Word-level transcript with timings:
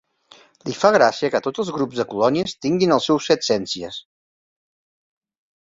Li 0.69 0.73
fa 0.83 0.89
gràcia 0.95 1.29
que 1.35 1.41
tots 1.49 1.61
els 1.63 1.69
grups 1.75 2.01
de 2.01 2.05
colònies 2.15 2.57
tinguin 2.67 2.97
el 2.97 3.05
seu 3.09 3.21
setciències. 3.27 4.01